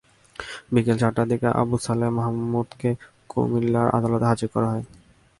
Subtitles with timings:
[0.73, 2.89] বিকেল চারটার দিকে আবু ছালেহ মাহমুদকে
[3.29, 4.85] কুমিল্লার আদালতে হাজির করা হয়।